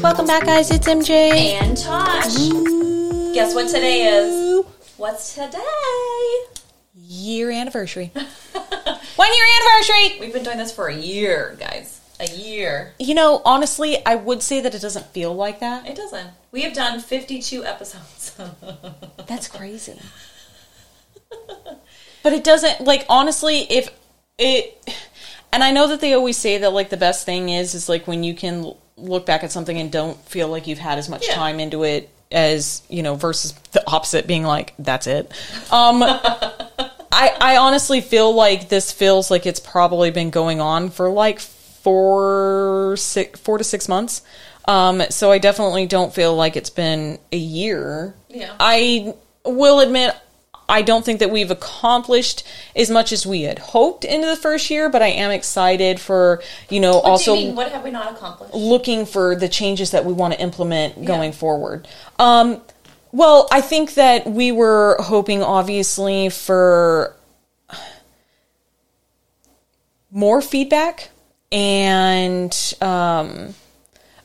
[0.00, 0.70] Welcome back, guys.
[0.70, 1.30] It's MJ.
[1.60, 2.36] And Tash.
[3.34, 4.64] Guess what today is?
[4.96, 5.58] What's today?
[6.94, 8.12] Year anniversary.
[8.14, 10.20] One year anniversary.
[10.20, 12.00] We've been doing this for a year, guys.
[12.20, 12.94] A year.
[13.00, 15.88] You know, honestly, I would say that it doesn't feel like that.
[15.88, 16.30] It doesn't.
[16.52, 18.36] We have done 52 episodes.
[19.26, 19.98] That's crazy.
[22.22, 23.90] but it doesn't like honestly if
[24.38, 24.94] it
[25.52, 28.06] and I know that they always say that like the best thing is is like
[28.06, 31.26] when you can look back at something and don't feel like you've had as much
[31.26, 31.34] Yeah.
[31.34, 35.30] time into it as, you know, versus the opposite being like that's it.
[35.70, 41.08] Um I I honestly feel like this feels like it's probably been going on for
[41.08, 44.22] like 4 six, 4 to 6 months.
[44.66, 48.14] Um so I definitely don't feel like it's been a year.
[48.28, 48.54] Yeah.
[48.60, 50.14] I will admit
[50.68, 52.44] I don't think that we've accomplished
[52.76, 56.42] as much as we had hoped into the first year, but I am excited for,
[56.68, 57.56] you know, what also you mean?
[57.56, 58.54] What have we not accomplished?
[58.54, 61.88] looking for the changes that we want to implement going forward.
[62.18, 62.60] Um,
[63.12, 67.16] well, I think that we were hoping, obviously, for
[70.10, 71.10] more feedback
[71.50, 73.54] and um,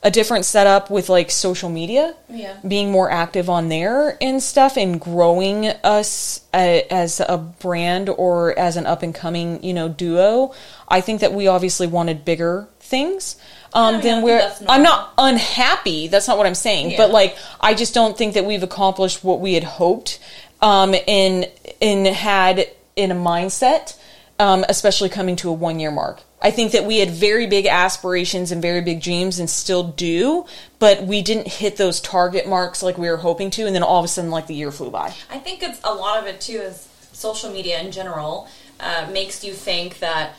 [0.04, 2.14] a different setup with like social media.
[2.28, 2.58] Yeah.
[2.66, 8.56] Being more active on there and stuff and growing us uh, as a brand or
[8.56, 10.52] as an up and coming, you know, duo.
[10.86, 13.36] I think that we obviously wanted bigger things.
[13.72, 14.52] Um, I than we're.
[14.68, 16.08] I'm not unhappy.
[16.08, 16.92] That's not what I'm saying.
[16.92, 16.96] Yeah.
[16.98, 20.20] But like, I just don't think that we've accomplished what we had hoped,
[20.60, 23.98] um, and and had in a mindset,
[24.38, 26.22] um, especially coming to a one year mark.
[26.42, 30.44] I think that we had very big aspirations and very big dreams, and still do,
[30.78, 33.98] but we didn't hit those target marks like we were hoping to, and then all
[33.98, 35.14] of a sudden, like the year flew by.
[35.30, 38.48] I think it's a lot of it too is social media in general
[38.80, 40.34] uh, makes you think that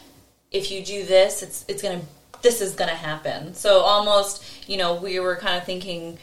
[0.52, 2.02] if you do this, it's it's gonna
[2.42, 3.54] this is gonna happen.
[3.54, 6.18] So almost, you know, we were kind of thinking,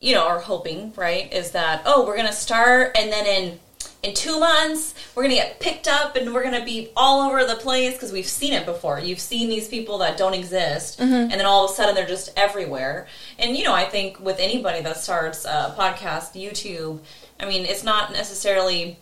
[0.00, 3.60] you know, or hoping, right, is that oh, we're gonna start and then in
[4.02, 7.56] in two months we're gonna get picked up and we're gonna be all over the
[7.56, 8.98] place because we've seen it before.
[8.98, 11.12] You've seen these people that don't exist, mm-hmm.
[11.12, 13.06] and then all of a sudden they're just everywhere.
[13.38, 17.00] And you know, I think with anybody that starts a podcast, YouTube,
[17.38, 18.98] I mean, it's not necessarily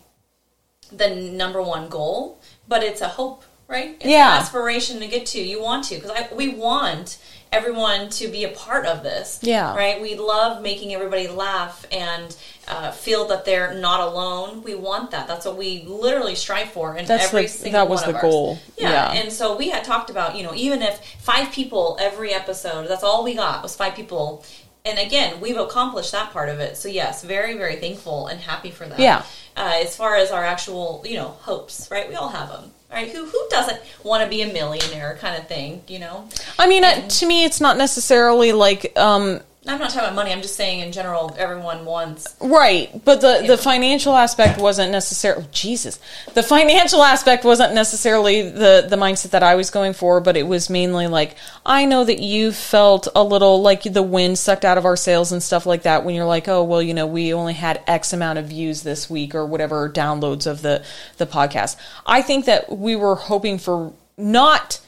[0.91, 3.97] the number one goal, but it's a hope, right?
[4.01, 4.35] It's Yeah.
[4.37, 5.41] an aspiration to get to.
[5.41, 7.19] You want to because we want
[7.53, 9.39] everyone to be a part of this.
[9.43, 9.75] Yeah.
[9.75, 10.01] Right.
[10.01, 12.37] We love making everybody laugh and
[12.69, 14.63] uh, feel that they're not alone.
[14.63, 15.27] We want that.
[15.27, 18.59] That's what we literally strive for in That's every the- single that was the goal.
[18.77, 18.91] Yeah.
[18.91, 19.21] Yeah.
[19.23, 23.03] And so we had talked about, you know, even if five people every episode, that's
[23.03, 24.45] all we got was five people.
[24.85, 26.77] And again, we've accomplished that part of it.
[26.77, 28.99] So yes, very, very thankful and happy for that.
[28.99, 29.23] Yeah.
[29.57, 32.09] Uh, as far as our actual, you know, hopes, right?
[32.09, 33.09] We all have them, right?
[33.11, 36.29] Who who doesn't want to be a millionaire, kind of thing, you know?
[36.59, 40.33] I mean, uh, to me, it's not necessarily like um, I'm not talking about money.
[40.33, 42.37] I'm just saying in general, everyone wants.
[42.41, 46.01] Right, but the the financial aspect wasn't necessarily oh, Jesus.
[46.33, 50.45] The financial aspect wasn't necessarily the the mindset that I was going for, but it
[50.45, 51.37] was mainly like
[51.67, 55.33] I know that you felt a little like the wind sucked out of our sails
[55.33, 58.13] and stuff like that when you're like, "Oh, well, you know, we only had X
[58.13, 60.83] amount of views this week or whatever downloads of the
[61.19, 64.81] the podcast." I think that we were hoping for not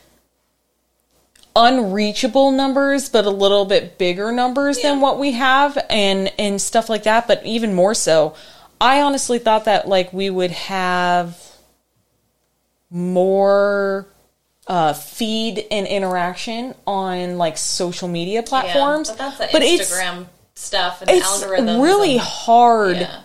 [1.56, 6.88] unreachable numbers but a little bit bigger numbers than what we have and and stuff
[6.88, 8.34] like that but even more so
[8.80, 11.36] i honestly thought that like we would have
[12.90, 14.06] more
[14.66, 20.26] uh, feed and interaction on like social media platforms Yeah, but that's the But Instagram
[20.54, 21.82] stuff and it's algorithms.
[21.82, 23.20] really and- hard Yeah.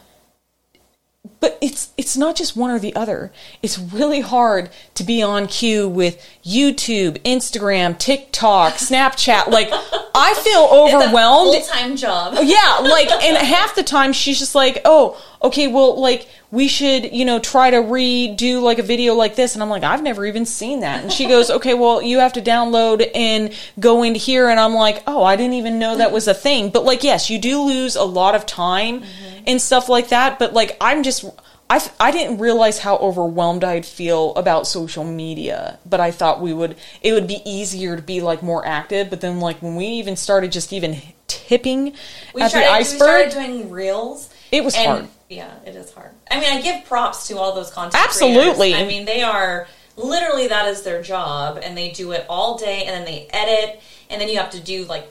[1.45, 3.31] But it's it's not just one or the other.
[3.61, 9.49] It's really hard to be on cue with YouTube, Instagram, TikTok, Snapchat.
[9.49, 11.53] Like I feel overwhelmed.
[11.63, 12.37] Full time job.
[12.41, 17.13] yeah, like and half the time she's just like, "Oh, okay, well like we should,
[17.13, 20.25] you know, try to redo like a video like this." And I'm like, "I've never
[20.25, 24.19] even seen that." And she goes, "Okay, well, you have to download and go into
[24.19, 27.03] here." And I'm like, "Oh, I didn't even know that was a thing." But like,
[27.03, 29.43] yes, you do lose a lot of time mm-hmm.
[29.45, 31.25] and stuff like that, but like I'm just
[31.69, 36.53] I, I didn't realize how overwhelmed I'd feel about social media, but I thought we
[36.53, 39.09] would it would be easier to be like more active.
[39.09, 40.95] But then like when we even started just even
[41.35, 41.93] tipping
[42.33, 44.29] We at started, the we iceberg, started doing reels.
[44.51, 45.07] It was and- hard.
[45.27, 46.11] Yeah, it is hard.
[46.29, 48.73] I mean, I give props to all those content Absolutely.
[48.73, 48.81] creators.
[48.81, 49.67] I mean, they are
[49.97, 53.81] literally that is their job, and they do it all day, and then they edit,
[54.11, 55.07] and then you have to do like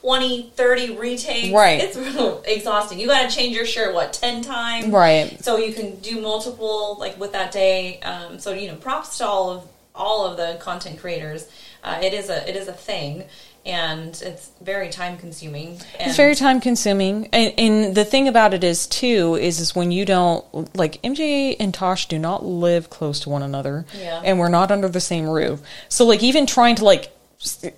[0.00, 1.52] 20, 30 retakes.
[1.54, 1.80] Right.
[1.82, 2.98] It's real exhausting.
[2.98, 4.86] You got to change your shirt what ten times.
[4.86, 5.42] Right.
[5.44, 8.00] So you can do multiple like with that day.
[8.00, 11.46] Um, so you know, props to all of all of the content creators.
[11.84, 13.24] Uh, it is a it is a thing,
[13.68, 15.78] and it's very time consuming.
[16.00, 19.92] It's very time consuming, and, and the thing about it is too is is when
[19.92, 24.22] you don't like MJ and Tash do not live close to one another, Yeah.
[24.24, 25.60] and we're not under the same roof.
[25.88, 27.12] So like even trying to like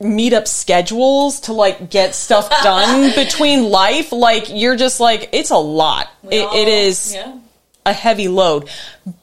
[0.01, 5.51] meet up schedules to like get stuff done between life, like you're just like it's
[5.51, 6.09] a lot.
[6.31, 7.37] It, all- it is Yeah.
[7.85, 8.71] a heavy load.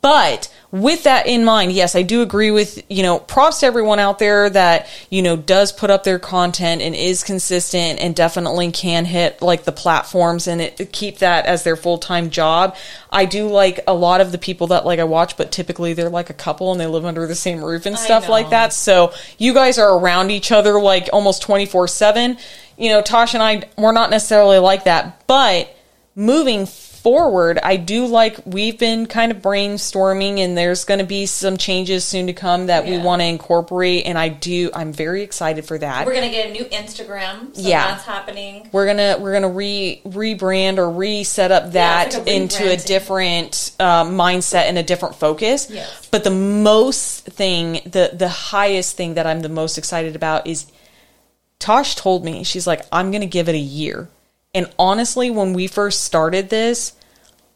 [0.02, 4.00] But with that in mind, yes, I do agree with, you know, props to everyone
[4.00, 8.72] out there that, you know, does put up their content and is consistent and definitely
[8.72, 12.76] can hit like the platforms and it, keep that as their full time job.
[13.12, 16.10] I do like a lot of the people that like I watch, but typically they're
[16.10, 18.74] like a couple and they live under the same roof and stuff like that.
[18.74, 22.38] So you guys are around each other like almost 24 7.
[22.78, 25.74] You know, Tash and I, we're not necessarily like that, but
[26.16, 26.66] moving
[27.08, 31.56] forward, I do like we've been kind of brainstorming, and there's going to be some
[31.56, 34.70] changes soon to come that we want to incorporate, and I do.
[34.74, 36.06] I'm very excited for that.
[36.06, 37.56] We're gonna get a new Instagram.
[37.56, 37.88] So Yeah.
[37.88, 38.68] that's happening.
[38.74, 42.76] We're gonna we're gonna re rebrand or reset up that it's like a into a
[42.76, 45.70] different uh, mindset and a different focus.
[45.70, 46.10] Yes.
[46.12, 50.66] But the most thing, the the highest thing that I'm the most excited about is
[51.60, 54.10] Tash told me, she's like, I'm going to give it a year.
[54.54, 56.94] And honestly, when we first started this,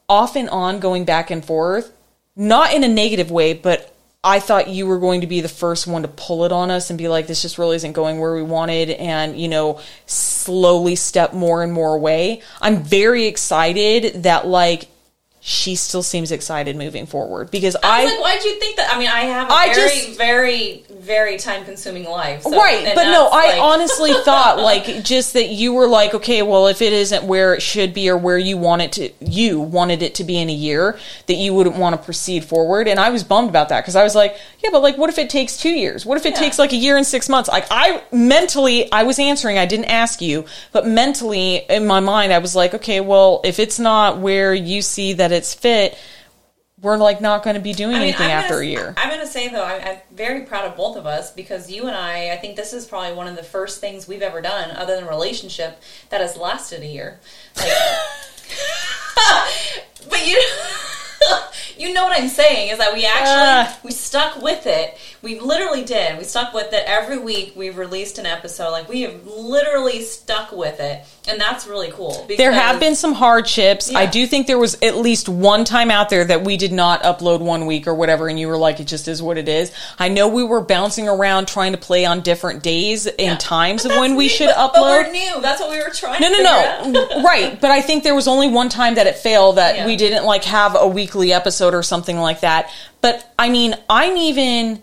[0.08, 1.92] off and on going back and forth,
[2.36, 3.94] not in a negative way, but
[4.24, 6.90] I thought you were going to be the first one to pull it on us
[6.90, 10.94] and be like, this just really isn't going where we wanted, and, you know, slowly
[10.94, 12.40] step more and more away.
[12.60, 14.86] I'm very excited that, like,
[15.44, 18.94] she still seems excited moving forward because I I, was like, why'd you think that?
[18.94, 22.42] I mean, I have a I very, just- very, very time consuming life.
[22.42, 26.42] So, right but no that's, i honestly thought like just that you were like okay
[26.42, 29.58] well if it isn't where it should be or where you want it to you
[29.58, 30.96] wanted it to be in a year
[31.26, 34.04] that you wouldn't want to proceed forward and i was bummed about that because i
[34.04, 36.38] was like yeah but like what if it takes two years what if it Yeah.
[36.38, 39.86] takes like a year and six months like i mentally i was answering i didn't
[39.86, 44.18] ask you but mentally in my mind i was like okay well if it's not
[44.18, 45.98] where you see that it's fit
[46.80, 48.94] we're like not going to be doing I mean, anything I'm after gonna, a year
[48.96, 51.86] I'm going to say though, I'm, I'm very proud of both of us because you
[51.86, 54.72] and I, I think this is probably one of the first things we've ever done,
[54.72, 55.80] other than relationship,
[56.10, 57.20] that has lasted a year.
[57.56, 57.72] Like,
[60.10, 60.42] but you,
[61.78, 63.78] you know what I'm saying is that we actually Ah.
[63.82, 64.96] we stuck with it.
[65.22, 66.18] We literally did.
[66.18, 67.52] We stuck with it every week.
[67.54, 68.70] We've released an episode.
[68.70, 72.26] Like we have literally stuck with it, and that's really cool.
[72.36, 73.94] There have been some hardships.
[73.94, 77.02] I do think there was at least one time out there that we did not
[77.04, 79.70] upload one week or whatever, and you were like, it just is what it is.
[79.98, 83.36] I know we were bouncing around trying to play on different days and Yeah.
[83.36, 85.12] times of when we should but- But we're upload.
[85.12, 85.40] new.
[85.40, 86.20] That's what we were trying.
[86.20, 87.22] No, no, no.
[87.24, 87.60] right.
[87.60, 89.86] But I think there was only one time that it failed that Yeah.
[89.86, 92.70] we didn't like have a weekly episode or something like that.
[93.00, 94.82] But I mean, I'm even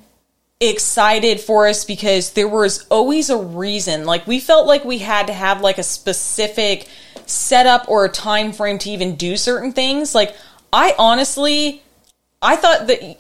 [0.60, 4.06] excited for us because there was always a reason.
[4.06, 6.88] Like we felt like we had to have like a specific
[7.26, 10.14] setup or a time frame to even do certain things.
[10.14, 10.36] Like
[10.74, 11.82] I honestly
[12.42, 13.19] I thought that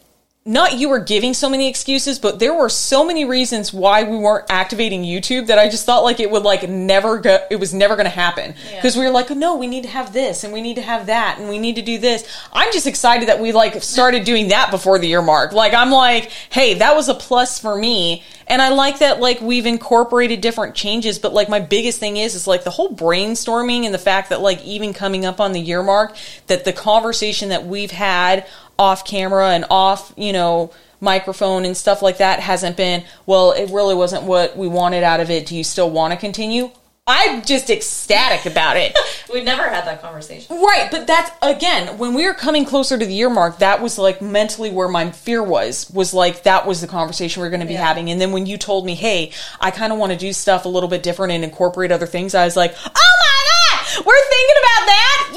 [0.50, 4.18] not you were giving so many excuses, but there were so many reasons why we
[4.18, 7.72] weren't activating YouTube that I just thought like it would like never go it was
[7.72, 8.78] never going to happen Yeah.
[8.78, 11.06] because we were like no, we need to have this and we need to have
[11.06, 12.28] that and we need to do this.
[12.52, 15.52] I'm just excited that we like started doing that before the year mark.
[15.54, 19.42] Like I'm like, "Hey, that was a plus for me." And I like that like
[19.42, 23.86] we've incorporated different changes, but like my biggest thing is is like the whole brainstorming
[23.86, 26.16] and the fact that like even coming up on the year mark
[26.48, 28.48] that the conversation that we've had
[28.80, 30.72] off camera and off, you know,
[31.02, 35.20] microphone and stuff like that hasn't been, well, it really wasn't what we wanted out
[35.20, 35.46] of it.
[35.46, 36.72] Do you still want to continue?
[37.12, 38.96] I'm just ecstatic about it.
[39.34, 40.56] We've never had that conversation.
[40.58, 43.60] Right, but that's again when we were coming closer to the year mark.
[43.60, 45.90] That was like mentally where my fear was.
[45.90, 47.86] Was like that was the conversation we are going to be Yeah.
[47.86, 48.12] having.
[48.12, 50.70] And then when you told me, "Hey, I kind of want to do stuff a
[50.70, 54.56] little bit different and incorporate other things," I was like, "Oh my god, we're thinking
[54.60, 55.30] about that!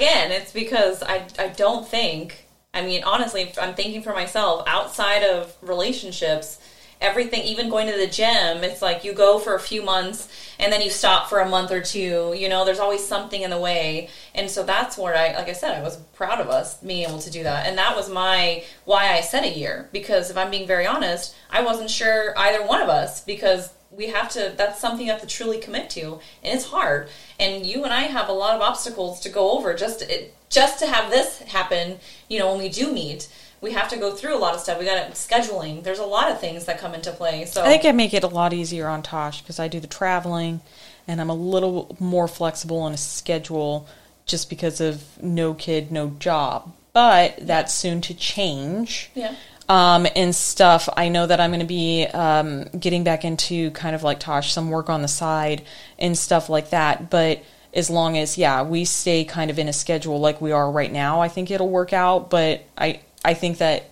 [0.00, 4.64] t- again, it's because I, I don't think, I mean, honestly, I'm thinking for myself,
[4.66, 6.58] outside of relationships,
[7.00, 10.72] everything, even going to the gym, it's like you go for a few months and
[10.72, 12.34] then you stop for a month or two.
[12.36, 14.08] You know, there's always something in the way.
[14.34, 17.18] And so that's where I, like I said, I was proud of us being able
[17.18, 17.66] to do that.
[17.66, 19.88] And that was my, why I said a year.
[19.92, 24.08] Because if I'm being very honest, I wasn't sure either one of us because we
[24.08, 27.84] have to that's something you have to truly commit to and it's hard and you
[27.84, 31.10] and i have a lot of obstacles to go over just it, just to have
[31.10, 31.98] this happen
[32.28, 33.28] you know when we do meet.
[33.60, 34.78] We have to go through a lot of stuff.
[34.78, 35.84] We got scheduling.
[35.84, 37.62] There's a lot of things that come into play so.
[37.62, 40.60] I think I make it a lot easier on Tash because I do the traveling
[41.08, 43.88] and I'm a little more flexible on a schedule
[44.26, 46.74] just because of no kid, no job.
[46.92, 49.10] But that's soon to change.
[49.14, 49.34] yeah
[49.68, 50.88] um, and stuff.
[50.96, 54.52] I know that I'm going to be um, getting back into kind of like Tash,
[54.52, 55.62] some work on the side
[55.98, 57.10] and stuff like that.
[57.10, 57.42] But
[57.72, 60.92] as long as yeah, we stay kind of in a schedule like we are right
[60.92, 62.30] now, I think it'll work out.
[62.30, 63.90] But I I think that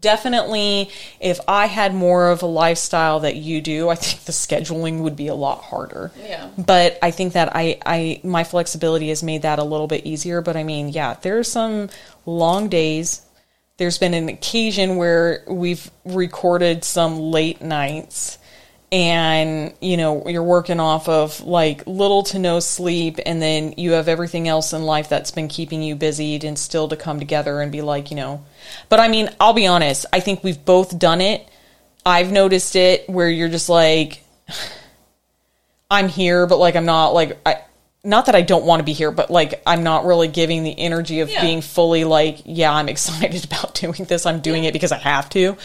[0.00, 5.00] definitely if I had more of a lifestyle that you do, I think the scheduling
[5.00, 6.12] would be a lot harder.
[6.20, 6.50] Yeah.
[6.58, 10.40] But I think that I, I my flexibility has made that a little bit easier.
[10.40, 11.90] But I mean, yeah, there are some
[12.26, 13.22] long days.
[13.76, 18.38] There's been an occasion where we've recorded some late nights
[18.92, 23.92] and you know you're working off of like little to no sleep and then you
[23.92, 27.60] have everything else in life that's been keeping you busy and still to come together
[27.60, 28.44] and be like you know.
[28.88, 31.48] But i mean i'll be honest i think we've both done it.
[32.06, 34.22] I've noticed it where you're just like
[35.90, 37.63] i'm here but like i'm not like i
[38.04, 40.78] not that I don't want to be here, but like I'm not really giving the
[40.78, 41.40] energy of Yeah.
[41.40, 44.26] being fully like, yeah, I'm excited about doing this.
[44.26, 45.56] I'm doing it because I have to.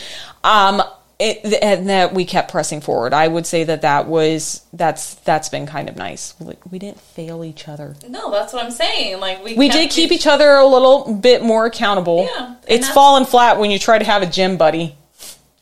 [0.43, 0.81] Um,
[1.21, 3.13] it, and that we kept pressing forward.
[3.13, 6.33] I would say that that was that's that's been kind of nice.
[6.39, 7.95] Like we didn't fail each other.
[8.07, 9.19] No, that's what I'm saying.
[9.19, 12.25] Like we We did keep each other a little bit more accountable.
[12.33, 14.95] Yeah, it's fallen flat when you try to have a gym buddy.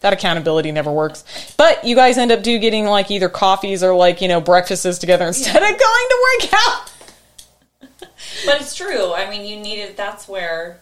[0.01, 1.23] That accountability never works.
[1.57, 4.99] But you guys end up do getting like either coffees or like, you know, breakfasts
[4.99, 6.91] together instead of going to work out.
[8.45, 9.13] But it's true.
[9.13, 9.97] I mean, you needed.
[9.97, 10.79] That's where,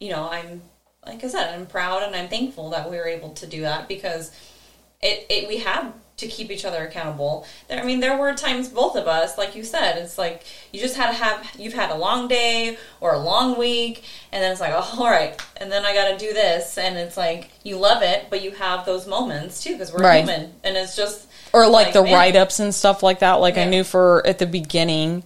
[0.00, 0.62] you know, I'm.
[1.06, 3.88] Like I said, I'm proud and I'm thankful that we were able to do that
[3.88, 4.30] because
[5.00, 7.46] it, it we had to keep each other accountable.
[7.68, 10.80] There, I mean, there were times both of us, like you said, it's like you
[10.80, 11.48] just had to have.
[11.58, 15.10] You've had a long day or a long week, and then it's like, oh, all
[15.10, 18.42] right, and then I got to do this, and it's like you love it, but
[18.42, 20.18] you have those moments too because we're Right.
[20.18, 23.34] human, and it's just or like, the write ups and stuff like that.
[23.34, 25.22] Like I knew for at the beginning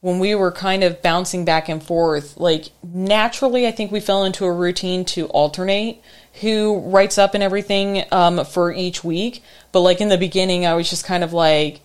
[0.00, 4.24] when we were kind of bouncing back and forth, like naturally, I think we fell
[4.24, 6.02] into a routine to alternate
[6.40, 9.44] who writes up and everything um, for each week.
[9.72, 11.80] But like in the beginning, I was just kind of like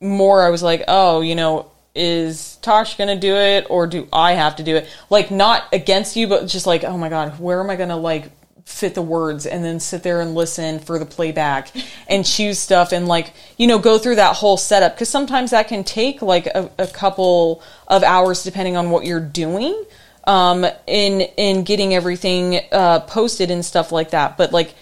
[0.00, 0.42] more.
[0.42, 1.70] I was like, oh, you know.
[1.98, 4.86] Is Tash gonna do it or do I have to do it?
[5.08, 8.30] Like not against you, but just like, oh my god, where am I gonna like
[8.66, 11.70] fit the words and then sit there and listen for the playback
[12.08, 15.68] and choose stuff and like you know go through that whole setup because sometimes that
[15.68, 19.84] can take like a, a couple of hours depending on what you're doing
[20.24, 24.74] um in in getting everything uh posted and stuff like that but like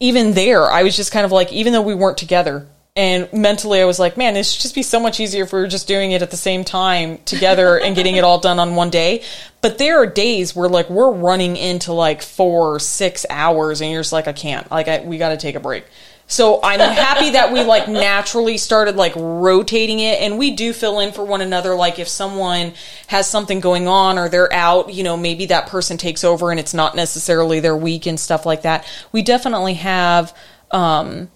[0.00, 3.80] even there i was just kind of like even though we weren't together and mentally
[3.80, 5.88] i was like man this should just be so much easier if we were just
[5.88, 9.22] doing it at the same time together and getting it all done on one day.
[9.60, 14.00] But there are days where like we're running into like four six hours and you're
[14.00, 14.70] just like i can't.
[14.70, 15.84] Like I, we got to take a break
[16.26, 20.98] so i'm happy that we like naturally started like rotating it and we do fill
[21.00, 22.72] in for one another like if someone
[23.06, 26.58] has something going on or they're out you know maybe that person takes over and
[26.58, 30.36] it's not necessarily their week and stuff like that we definitely have
[30.72, 31.30] um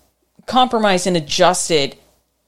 [0.46, 1.96] compromised and adjusted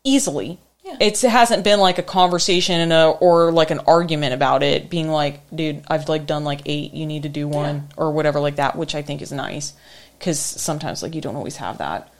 [0.02, 0.58] easily.
[0.84, 0.96] Yeah.
[0.98, 4.90] It's, it hasn't been like a conversation and a, or like an argument about it
[4.90, 7.82] being like, dude, I've like done like eight, you need to do one Yeah.
[7.96, 9.74] or whatever like that, which I think is nice
[10.18, 12.11] because sometimes like you don't always have that.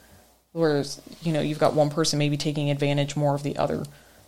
[0.53, 3.83] Whereas, you know, you've got one person maybe taking advantage more of the other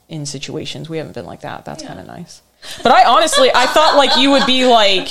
[0.09, 0.89] in situations.
[0.89, 1.65] We haven't been like that.
[1.65, 1.89] That's Yeah.
[1.89, 2.41] kind of nice.
[2.83, 5.09] But I honestly, I thought like you would be like,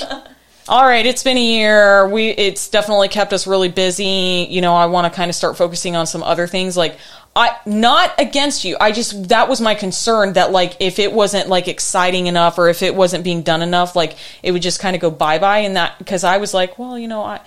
[0.69, 2.09] all right, it's been a year.
[2.09, 4.47] We it's definitely kept us really busy.
[4.51, 6.77] You know, I want to kind of start focusing on some other things.
[6.77, 6.97] Like
[7.37, 8.77] I not against you.
[8.81, 12.69] I just that was my concern that like if it wasn't like exciting enough or
[12.69, 15.59] if it wasn't being done enough, like it would just kind of go bye bye.
[15.59, 17.41] And that because I was like, well, you know, I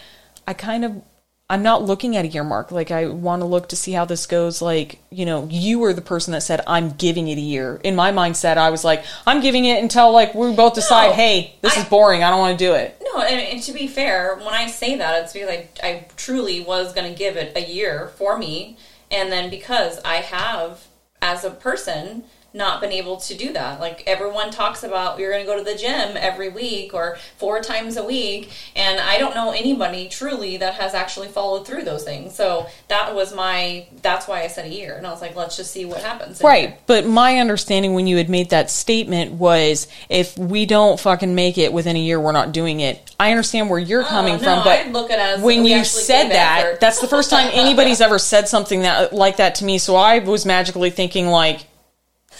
[0.48, 1.02] I kind of
[1.50, 2.72] I'm not looking at a year mark.
[2.72, 4.62] Like I want to look to see how this goes.
[4.62, 7.80] Like you know, you were the person that said I'm giving it a year.
[7.84, 11.14] In my mindset, I was like, I'm giving it until like we both decide, No,
[11.14, 12.22] hey, this I- is boring.
[12.24, 13.02] I don't want to do it.
[13.02, 16.62] No, and, and to be fair, when I say that, it's because I, I truly
[16.62, 18.78] was going to give it a year for me.
[19.10, 20.86] And then because I have,
[21.22, 22.26] as a person,
[22.58, 23.80] not been able to do that.
[23.80, 27.62] Like everyone talks about, you're going to go to the gym every week or four
[27.62, 28.52] times a week.
[28.76, 32.36] And I don't know anybody truly that has actually followed through those things.
[32.36, 34.96] So that was my, that's why I said a year.
[34.96, 36.42] And I was like, let's just see what happens.
[36.42, 36.80] Right.
[36.88, 41.58] But my understanding when you had made that statement was if we don't fucking make
[41.58, 43.16] it within a year, we're not doing it.
[43.20, 45.66] I understand where you're oh, coming no, from, but I'd look at it as when
[45.66, 49.66] you said that, that's the first time anybody's ever said something that like that to
[49.66, 49.78] me.
[49.78, 51.62] So I was magically thinking like,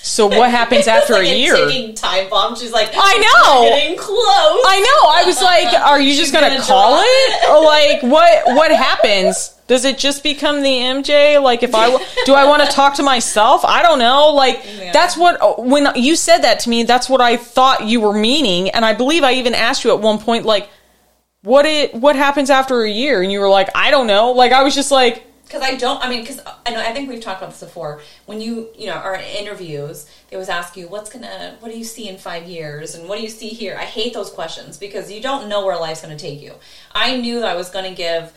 [0.02, 1.94] so what happens after like a year?
[1.94, 2.56] time bomb.
[2.56, 3.70] She's like, I know.
[3.70, 4.16] Getting close.
[4.16, 5.10] I know.
[5.10, 8.56] I was like, are you just gonna, gonna call drop it, or like what?
[8.56, 9.54] What happens?
[9.68, 11.42] Does it just become the MJ?
[11.42, 11.90] Like, if I
[12.26, 13.66] do, I want to talk to myself.
[13.66, 14.34] I don't know.
[14.34, 14.94] Like, Yeah.
[14.94, 18.14] that's what uh, when you said that to me, that's what I thought you were
[18.14, 20.70] meaning, and I believe I even asked you at one point, like,
[21.42, 24.52] what it what happens after a year and you were like i don't know like
[24.52, 26.04] i was just like because I don't.
[26.04, 26.80] I mean, because I know.
[26.80, 28.02] I think we've talked about this before.
[28.26, 31.56] When you, you know, are in interviews, they always ask you, "What's gonna?
[31.60, 32.96] What do you see in five years?
[32.96, 35.78] And what do you see here?" I hate those questions because you don't know where
[35.80, 36.54] life's gonna take you.
[36.92, 38.34] I knew that I was gonna give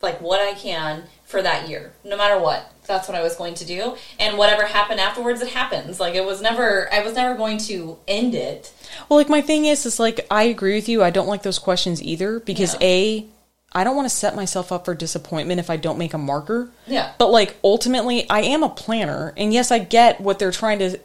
[0.00, 2.70] like what I can for that year, no matter what.
[2.86, 5.98] That's what I was going to do, and whatever happened afterwards, it happens.
[5.98, 6.92] Like it was never.
[6.92, 8.70] I was never going to end it.
[9.08, 11.58] well like my thing is is like i agree with you i don't like those
[11.58, 12.86] questions either because Yeah.
[12.86, 13.26] a
[13.74, 16.70] i don't want to set myself up for disappointment if i don't make a marker
[16.86, 17.12] Yeah.
[17.18, 20.98] but like ultimately i am a planner and yes i get what they're trying to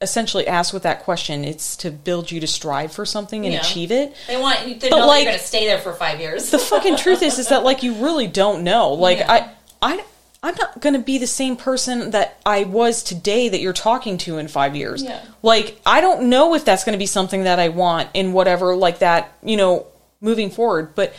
[0.00, 3.60] essentially ask with that question it's to build you to strive for something and Yeah.
[3.60, 6.20] achieve it They want they But, know like- you're going to stay there for five
[6.20, 6.50] years.
[6.50, 9.32] the fucking truth is is that like you really don't know like Yeah.
[9.32, 9.50] i
[9.94, 10.04] i
[10.42, 14.36] i'm not gonna be the same person that i was today that you're talking to
[14.36, 15.20] in five years Yeah.
[15.42, 18.98] like i don't know if that's gonna be something that i want in whatever like
[18.98, 19.86] that you know
[20.20, 21.14] moving forward but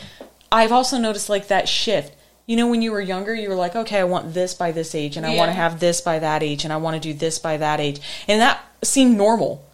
[0.56, 2.12] i've also noticed like that shift
[2.46, 4.94] you know when you were younger you were like okay i want this by this
[4.94, 7.14] age and i want to have this by that age and i want to do
[7.24, 9.64] this by that age and that seemed normal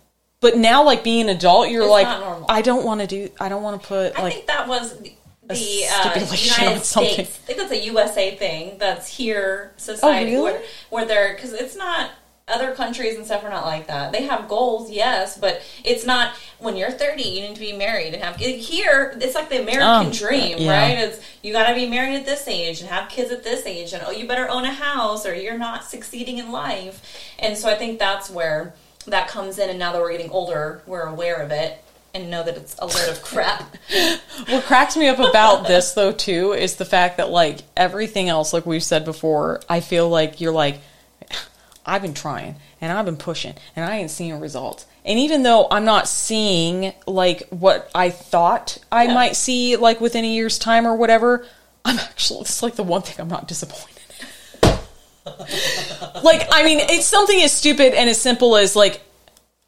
[0.40, 2.08] but now like being an adult you're It's like
[2.48, 4.98] i don't want to do i don't want to put I like think that was
[5.00, 7.12] the, uh, United something.
[7.14, 7.40] States.
[7.42, 8.78] I think that's a USA thing.
[8.78, 10.52] That's here society Oh, really?
[10.52, 12.10] where where they're because it's not
[12.49, 14.12] other countries and stuff are not like that.
[14.12, 18.14] They have goals, yes, but it's not when you're 30 you need to be married
[18.14, 18.68] and have kids.
[18.68, 19.16] here.
[19.20, 20.70] It's like the American Oh, dream, yeah.
[20.80, 20.99] right?
[20.99, 23.92] It's you got to be married at this age and have kids at this age,
[23.92, 27.02] and oh, you better own a house or you're not succeeding in life.
[27.38, 28.75] And so I think that's where
[29.06, 29.70] that comes in.
[29.70, 31.82] And now that we're getting older, we're aware of it
[32.14, 33.76] and know that it's a load of crap.
[34.49, 38.52] What cracks me up about this though too is the fact that like everything else,
[38.52, 40.80] like we've said before, I feel like you're like,
[41.84, 44.86] I've been trying and I've been pushing and I ain't seeing results.
[45.04, 49.14] And even though I'm not seeing like what I thought I Yeah.
[49.14, 51.44] might see like within a year's time or whatever,
[51.84, 53.88] I'm actually it's like the one thing I'm not disappointed.
[54.62, 54.70] in.
[56.22, 59.00] like I mean, it's something as stupid and as simple as like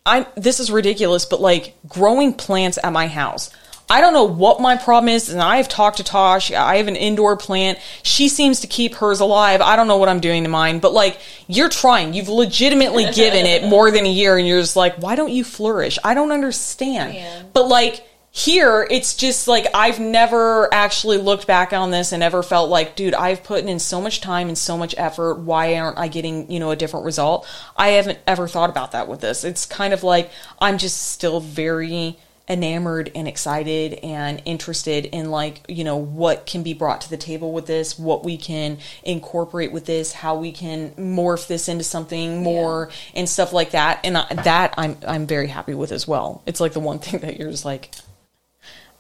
[0.07, 3.51] I'm this is ridiculous, but like growing plants at my house.
[3.95, 6.51] I don't know what my problem is, and I've talked to Tash.
[6.51, 7.79] I have an indoor plant.
[8.03, 9.61] She seems to keep hers alive.
[9.61, 12.13] I don't know what I'm doing to mine, but like you're trying.
[12.13, 15.45] You've legitimately given it more than a year, and you're just like, why don't you
[15.45, 15.97] flourish?
[16.03, 17.15] I don't understand.
[17.15, 17.45] Yeah.
[17.53, 22.43] But like here, it's just like I've never actually looked back on this and ever
[22.43, 25.35] felt like, dude, I've put in so much time and so much effort.
[25.35, 27.47] Why aren't I getting, you know, a different result?
[27.77, 29.45] I haven't ever thought about that with this.
[29.45, 35.63] It's kind of like I'm just still very enamored and excited and interested in like
[35.67, 39.73] you know what can be brought to the table with this what we can incorporate
[39.73, 44.19] with this how we can morph this into something more and stuff like that and
[44.19, 47.39] I, that i'm i'm very happy with as well it's like the one thing that
[47.39, 47.91] you're just like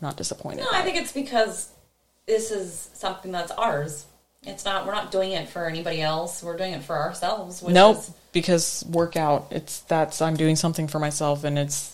[0.00, 1.70] not disappointed No, I think it's because
[2.26, 4.06] this is something that's ours.
[4.42, 4.86] It's not.
[4.86, 6.42] We're not doing it for anybody else.
[6.42, 7.62] We're doing it for ourselves.
[7.62, 9.48] Which Nope, is because workout.
[9.50, 11.93] It's that's I'm doing something for myself, and it's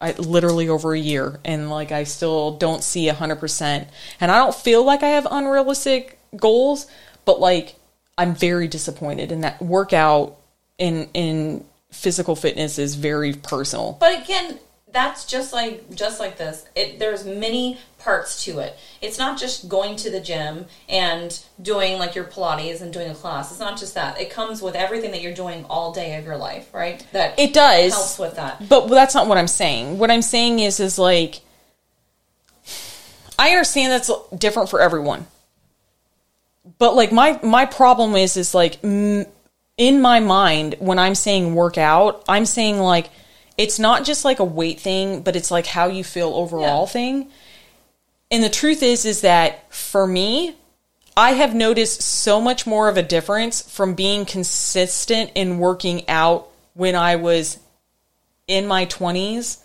[0.00, 3.88] I literally over a year, and like I still don't see hundred percent,
[4.20, 6.86] and I don't feel like I have unrealistic goals,
[7.24, 7.76] but like
[8.18, 10.36] I'm very disappointed, and that workout
[10.78, 13.96] in in physical fitness is very personal.
[13.98, 14.58] But again,
[14.94, 16.64] that's just like just like this.
[16.74, 18.78] It, there's many parts to it.
[19.02, 23.14] It's not just going to the gym and doing like your Pilates and doing a
[23.14, 23.50] class.
[23.50, 24.20] It's not just that.
[24.20, 27.04] It comes with everything that you're doing all day of your life, right?
[27.12, 28.68] That It does helps with that.
[28.68, 29.98] But that's not what I'm saying.
[29.98, 31.40] What I'm saying is, is like,
[33.36, 35.26] I understand that's different for everyone.
[36.78, 39.26] But like my my problem is is like in
[39.78, 43.10] my mind when I'm saying workout, I'm saying like
[43.56, 46.92] it's not just like a weight thing, but it's like how you feel overall Yeah.
[46.92, 47.30] thing.
[48.30, 50.56] And the truth is is that for me,
[51.16, 56.48] I have noticed so much more of a difference from being consistent in working out
[56.74, 57.58] when I was
[58.48, 59.58] in my 20s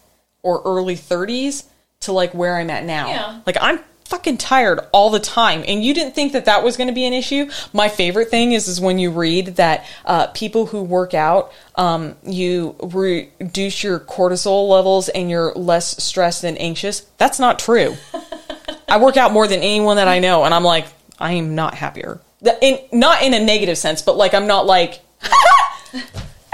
[0.43, 1.63] or early 30s
[2.02, 3.08] to like where I'm at now.
[3.10, 3.41] Yeah.
[3.47, 5.63] Like I'm fucking tired all the time.
[5.67, 7.50] And you didn't think that that was going to be an issue?
[7.74, 12.15] My favorite thing is is when you read that uh, people who work out um,
[12.26, 17.02] you reduce your cortisol levels and you're less stressed and anxious.
[17.17, 17.95] That's not true.
[18.89, 20.88] I work out more than anyone that i know and i'm like
[21.19, 22.19] i am not happier.
[22.62, 25.02] In, not in a negative sense but like i'm not like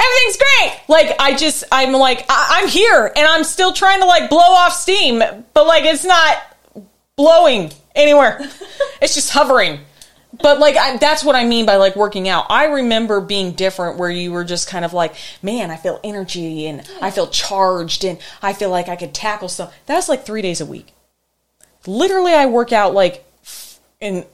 [0.05, 0.81] everything's great.
[0.87, 4.39] Like I just, I'm like, I, I'm here and I'm still trying to like blow
[4.39, 6.37] off steam, but like it's not
[7.17, 8.39] blowing anywhere.
[9.01, 9.79] it's just hovering.
[10.41, 12.47] But like I, that's what I mean by like working out.
[12.49, 16.67] I remember being different where you were just kind of like, man, I feel energy
[16.67, 19.73] and I feel charged and I feel like I could tackle stuff.
[19.85, 20.93] That's like three days a week.
[21.87, 23.23] literally I work out like
[24.01, 24.25] in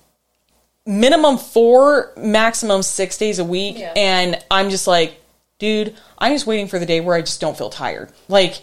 [0.86, 3.78] minimum four, maximum six days a week.
[3.78, 3.94] Yeah.
[3.96, 5.22] And I'm just like,
[5.60, 8.12] dude, I'm just waiting for the day where I just don't feel tired.
[8.28, 8.62] Like,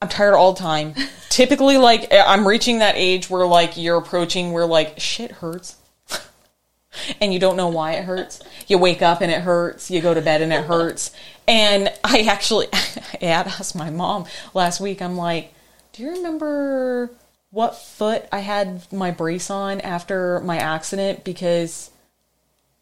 [0.00, 0.94] I'm tired all the time.
[1.28, 5.76] Typically, like, I'm reaching that age where, like, you're approaching where, like, shit hurts.
[7.20, 8.40] and you don't know why it hurts.
[8.68, 9.90] You wake up and it hurts.
[9.90, 11.10] You go to bed and it hurts.
[11.48, 15.52] And I actually, I asked my mom last week, I'm like,
[15.92, 17.10] do you remember
[17.50, 21.24] what foot I had my brace on after my accident?
[21.24, 21.90] Because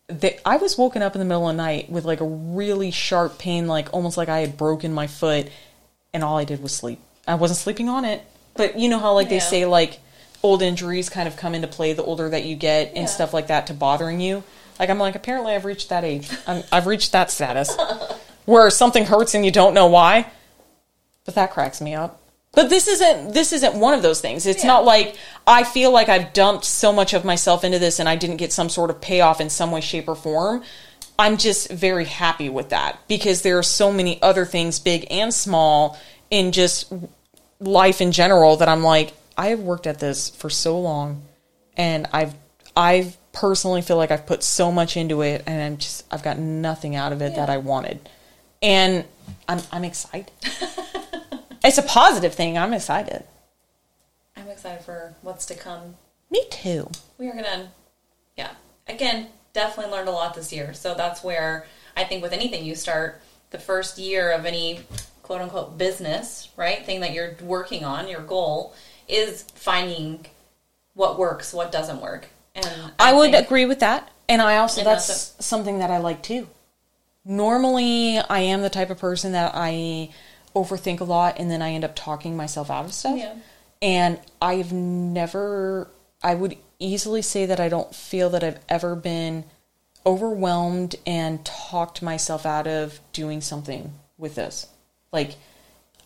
[0.09, 2.91] they, I was woken up in the middle of the night with like a really
[2.91, 5.49] sharp pain, like almost like I had broken my foot,
[6.13, 7.01] and all I did was sleep.
[7.27, 8.23] I wasn't sleeping on it.
[8.55, 10.01] But you know how like they say like
[10.43, 13.07] old injuries kind of come into play the older that you get and Yeah.
[13.07, 14.45] stuff like that to bothering you.
[14.79, 16.31] Like I'm like apparently I've reached that age.
[16.47, 17.77] I'm, I've reached that status
[18.45, 20.27] where something hurts and you don't know why.
[21.25, 22.21] But that cracks me up.
[22.53, 24.47] But this isn't this isn't one of those things.
[24.47, 24.69] It's Yeah.
[24.69, 28.17] not like I feel like I've dumped so much of myself into this and I
[28.17, 30.63] didn't get some sort of payoff in some way shape or form.
[31.19, 35.33] I'm just very happy with that because there are so many other things big and
[35.33, 35.99] small
[36.31, 36.93] in just
[37.61, 41.23] life in general that I'm like I have worked at this for so long
[41.77, 42.35] and I've
[42.77, 46.39] I've personally feel like I've put so much into it and I'm just I've got
[46.39, 48.09] nothing out of it that I wanted.
[48.63, 49.05] And
[49.49, 50.31] I'm I'm excited.
[51.65, 52.57] it's a positive thing.
[52.57, 53.25] I'm excited.
[54.37, 55.97] I'm excited for what's to come.
[56.31, 56.91] Me too.
[57.19, 57.71] We are gonna,
[58.37, 58.53] yeah.
[58.89, 60.75] Again, definitely learned a lot this year.
[60.75, 61.67] So that's where
[61.97, 64.81] I think with anything you start, the first year of any
[65.27, 68.75] quote unquote business, right, thing that you're working on, your goal
[69.09, 70.25] is finding
[70.95, 72.29] what works, what doesn't work.
[72.55, 74.09] And I, would agree with that.
[74.29, 76.47] And I also And that's that's something that I like too.
[77.25, 80.11] Normally I am the type of person that I
[80.55, 83.19] overthink a lot and then I end up talking myself out of stuff.
[83.19, 83.35] Yeah.
[83.83, 85.91] And I've never
[86.23, 89.45] I would easily say that I don't feel that I've ever been
[90.07, 94.69] overwhelmed and talked myself out of doing something with this.
[95.13, 95.37] Like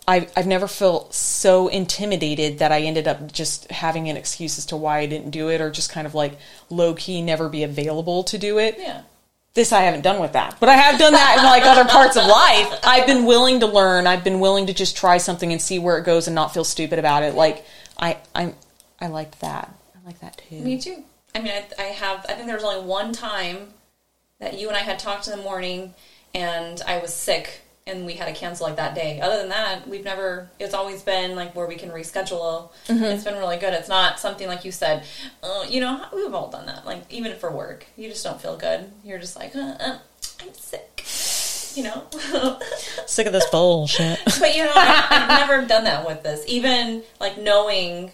[0.07, 4.67] I've, I've never felt so intimidated that I ended up just having an excuse as
[4.67, 7.63] to why I didn't do it or just kind of like low key never be
[7.63, 8.77] available to do it.
[8.79, 9.03] Yeah.
[9.55, 12.17] This I haven't done with that, but I have done that in like other parts
[12.17, 12.81] of life.
[12.85, 14.07] I've been willing to learn.
[14.07, 16.63] I've been willing to just try something and see where it goes and not feel
[16.63, 17.35] stupid about it.
[17.35, 17.65] Like
[17.99, 18.55] I, I'm,
[19.01, 19.75] I liked that.
[19.95, 20.61] I like that too.
[20.61, 21.03] Me too.
[21.35, 22.25] I mean, I, I have.
[22.29, 23.75] I think there was only one time
[24.39, 25.95] that you and I had talked in the morning,
[26.35, 29.21] and I was sick, and we had to cancel like that day.
[29.21, 30.49] Other than that, we've never.
[30.59, 32.71] It's always been like where we can reschedule.
[32.89, 33.75] It's been really good.
[33.75, 35.05] It's not something like you said.
[35.43, 36.87] Uh, you know, we've all done that.
[36.87, 38.91] Like even for work, you just don't feel good.
[39.05, 39.99] You're just like, uh, uh,
[40.41, 41.05] I'm sick.
[41.77, 42.07] You know.
[43.07, 44.19] Sick of this bullshit.
[44.41, 46.45] But you know, I, I've never done that with this.
[46.49, 48.11] Even like knowing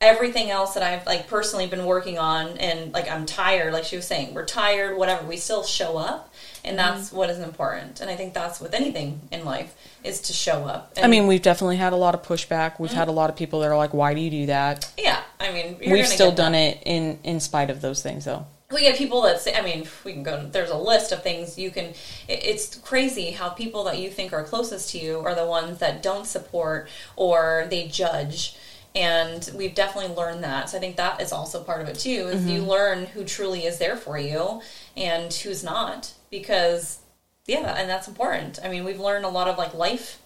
[0.00, 3.72] everything else that I've like personally been working on, and like I'm tired.
[3.72, 4.96] Like she was saying, we're tired.
[4.96, 6.32] Whatever, we still show up,
[6.64, 6.96] and mm-hmm.
[6.96, 8.00] that's what is important.
[8.00, 10.92] And I think that's with anything in life is to show up.
[10.96, 12.80] And, I mean, we've definitely had a lot of pushback.
[12.80, 13.16] We've had a mm-hmm.
[13.16, 15.22] lot of people that are like, "Why do you do that?" yeah.
[15.40, 16.76] I mean, you're We've still done that.
[16.76, 18.46] it in in spite of those things, though.
[18.72, 21.58] we get people that say i mean we can go there's a list of things
[21.58, 25.34] you can it, it's crazy how people that you think are closest to you are
[25.34, 28.56] the ones that don't support or they judge
[28.94, 32.28] and we've definitely learned that so i think that is also part of it too
[32.28, 34.60] is you learn who truly is there for you
[34.96, 37.00] and who's not because
[37.46, 40.20] yeah and that's important i mean we've learned a lot of like life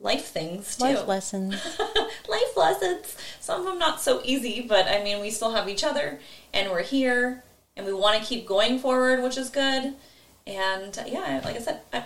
[0.00, 1.54] life things too life lessons.
[2.28, 3.16] life lessons.
[3.40, 6.20] Some of them not so easy, but I mean, we still have each other,
[6.52, 7.42] and we're here,
[7.76, 9.94] and we want to keep going forward, which is good.
[10.46, 12.04] And uh, yeah, like I said, I,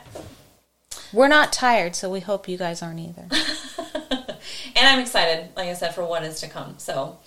[1.13, 3.29] We're not tired, so we hope you guys aren't either.
[4.81, 6.75] and I'm excited, like I said, for what is to come.
[6.79, 7.19] So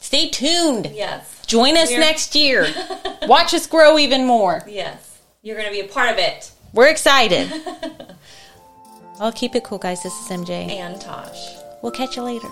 [0.00, 0.90] Stay tuned.
[0.94, 2.66] yes, Join us We're- next year.
[3.26, 4.62] Watch us grow even more.
[4.68, 6.50] yes, you're going to be a part of it.
[6.72, 7.52] We're excited.
[9.20, 10.02] I'll keep it cool, guys.
[10.02, 10.70] This is MJ.
[10.70, 11.36] And Tash.
[11.82, 12.48] We'll catch you later.